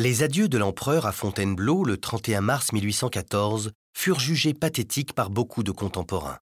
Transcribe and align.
Les 0.00 0.22
adieux 0.22 0.48
de 0.48 0.56
l'empereur 0.56 1.04
à 1.04 1.12
Fontainebleau 1.12 1.84
le 1.84 1.98
31 1.98 2.40
mars 2.40 2.72
1814 2.72 3.72
furent 3.92 4.18
jugés 4.18 4.54
pathétiques 4.54 5.12
par 5.12 5.28
beaucoup 5.28 5.62
de 5.62 5.72
contemporains. 5.72 6.38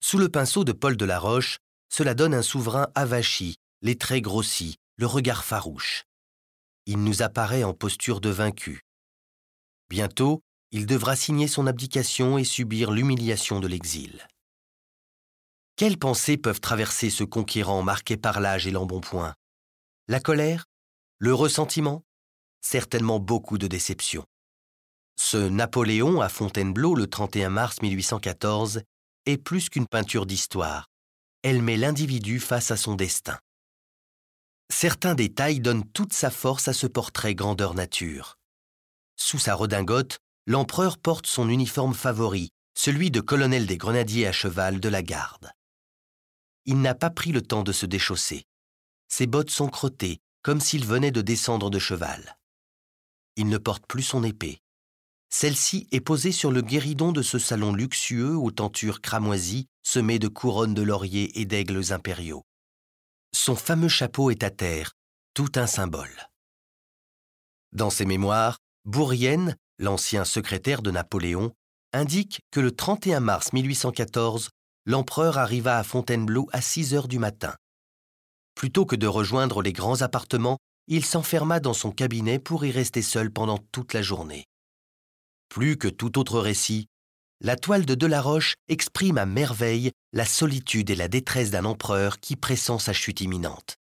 Sous 0.00 0.18
le 0.18 0.28
pinceau 0.28 0.64
de 0.64 0.72
Paul 0.72 0.96
de 0.96 1.04
la 1.04 1.20
Roche, 1.20 1.58
cela 1.88 2.14
donne 2.14 2.34
un 2.34 2.42
souverain 2.42 2.88
avachi, 2.96 3.54
les 3.82 3.96
traits 3.96 4.24
grossis, 4.24 4.78
le 4.96 5.06
regard 5.06 5.44
farouche. 5.44 6.06
Il 6.86 7.04
nous 7.04 7.22
apparaît 7.22 7.62
en 7.62 7.72
posture 7.72 8.20
de 8.20 8.30
vaincu. 8.30 8.80
Bientôt, 9.88 10.40
il 10.72 10.86
devra 10.86 11.14
signer 11.14 11.46
son 11.46 11.68
abdication 11.68 12.36
et 12.36 12.42
subir 12.42 12.90
l'humiliation 12.90 13.60
de 13.60 13.68
l'exil. 13.68 14.26
Quelles 15.76 16.00
pensées 16.00 16.36
peuvent 16.36 16.60
traverser 16.60 17.10
ce 17.10 17.22
conquérant 17.22 17.84
marqué 17.84 18.16
par 18.16 18.40
l'âge 18.40 18.66
et 18.66 18.72
l'embonpoint? 18.72 19.36
La 20.08 20.18
colère? 20.18 20.64
Le 21.18 21.32
ressentiment? 21.32 22.02
Certainement 22.62 23.18
beaucoup 23.18 23.58
de 23.58 23.66
déception. 23.66 24.24
Ce 25.16 25.36
Napoléon 25.36 26.20
à 26.20 26.28
Fontainebleau 26.28 26.94
le 26.94 27.06
31 27.06 27.50
mars 27.50 27.82
1814 27.82 28.82
est 29.26 29.36
plus 29.36 29.68
qu'une 29.68 29.86
peinture 29.86 30.26
d'histoire. 30.26 30.88
Elle 31.42 31.60
met 31.60 31.76
l'individu 31.76 32.40
face 32.40 32.70
à 32.70 32.76
son 32.76 32.94
destin. 32.94 33.38
Certains 34.72 35.14
détails 35.14 35.60
donnent 35.60 35.88
toute 35.92 36.12
sa 36.12 36.30
force 36.30 36.68
à 36.68 36.72
ce 36.72 36.86
portrait 36.86 37.34
grandeur 37.34 37.74
nature. 37.74 38.38
Sous 39.16 39.38
sa 39.38 39.54
redingote, 39.54 40.18
l'empereur 40.46 40.98
porte 40.98 41.26
son 41.26 41.48
uniforme 41.48 41.94
favori, 41.94 42.48
celui 42.74 43.10
de 43.10 43.20
colonel 43.20 43.66
des 43.66 43.76
grenadiers 43.76 44.26
à 44.26 44.32
cheval 44.32 44.80
de 44.80 44.88
la 44.88 45.02
garde. 45.02 45.50
Il 46.64 46.80
n'a 46.80 46.94
pas 46.94 47.10
pris 47.10 47.32
le 47.32 47.42
temps 47.42 47.64
de 47.64 47.72
se 47.72 47.86
déchausser. 47.86 48.44
Ses 49.08 49.26
bottes 49.26 49.50
sont 49.50 49.68
crottées, 49.68 50.20
comme 50.42 50.60
s'il 50.60 50.86
venait 50.86 51.10
de 51.10 51.20
descendre 51.20 51.68
de 51.68 51.78
cheval. 51.78 52.38
Il 53.36 53.48
ne 53.48 53.58
porte 53.58 53.86
plus 53.86 54.02
son 54.02 54.24
épée. 54.24 54.58
Celle-ci 55.30 55.88
est 55.92 56.00
posée 56.00 56.32
sur 56.32 56.52
le 56.52 56.60
guéridon 56.60 57.12
de 57.12 57.22
ce 57.22 57.38
salon 57.38 57.72
luxueux 57.72 58.36
aux 58.36 58.50
tentures 58.50 59.00
cramoisies 59.00 59.66
semées 59.82 60.18
de 60.18 60.28
couronnes 60.28 60.74
de 60.74 60.82
lauriers 60.82 61.40
et 61.40 61.46
d'aigles 61.46 61.92
impériaux. 61.92 62.42
Son 63.34 63.56
fameux 63.56 63.88
chapeau 63.88 64.30
est 64.30 64.42
à 64.42 64.50
terre, 64.50 64.92
tout 65.34 65.50
un 65.54 65.66
symbole. 65.66 66.28
Dans 67.72 67.88
ses 67.88 68.04
mémoires, 68.04 68.58
Bourrienne, 68.84 69.56
l'ancien 69.78 70.24
secrétaire 70.24 70.82
de 70.82 70.90
Napoléon, 70.90 71.52
indique 71.94 72.40
que 72.50 72.60
le 72.60 72.70
31 72.70 73.20
mars 73.20 73.52
1814, 73.54 74.50
l'empereur 74.84 75.38
arriva 75.38 75.78
à 75.78 75.82
Fontainebleau 75.82 76.48
à 76.52 76.60
6 76.60 76.94
heures 76.94 77.08
du 77.08 77.18
matin. 77.18 77.54
Plutôt 78.54 78.84
que 78.84 78.96
de 78.96 79.06
rejoindre 79.06 79.62
les 79.62 79.72
grands 79.72 80.02
appartements, 80.02 80.58
il 80.88 81.04
s'enferma 81.04 81.60
dans 81.60 81.74
son 81.74 81.90
cabinet 81.90 82.38
pour 82.38 82.64
y 82.64 82.70
rester 82.70 83.02
seul 83.02 83.30
pendant 83.30 83.58
toute 83.72 83.94
la 83.94 84.02
journée. 84.02 84.44
Plus 85.48 85.76
que 85.76 85.88
tout 85.88 86.18
autre 86.18 86.40
récit, 86.40 86.86
la 87.40 87.56
toile 87.56 87.84
de 87.84 87.94
Delaroche 87.94 88.54
exprime 88.68 89.18
à 89.18 89.26
merveille 89.26 89.90
la 90.12 90.24
solitude 90.24 90.90
et 90.90 90.94
la 90.94 91.08
détresse 91.08 91.50
d'un 91.50 91.64
empereur 91.64 92.20
qui 92.20 92.36
pressent 92.36 92.78
sa 92.78 92.92
chute 92.92 93.20
imminente. 93.20 93.76